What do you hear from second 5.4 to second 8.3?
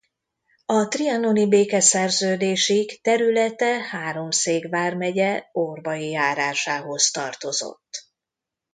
Orbai járásához tartozott.